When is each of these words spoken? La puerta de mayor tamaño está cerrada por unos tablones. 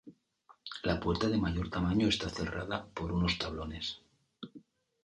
La 0.81 0.99
puerta 0.99 1.29
de 1.29 1.37
mayor 1.37 1.69
tamaño 1.69 2.07
está 2.07 2.27
cerrada 2.27 2.87
por 2.87 3.11
unos 3.11 3.37
tablones. 3.37 4.01